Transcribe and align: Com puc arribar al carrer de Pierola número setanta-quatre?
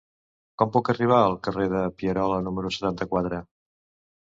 Com 0.61 0.71
puc 0.77 0.89
arribar 0.93 1.19
al 1.25 1.35
carrer 1.49 1.67
de 1.75 1.83
Pierola 2.01 2.41
número 2.49 2.73
setanta-quatre? 2.79 3.45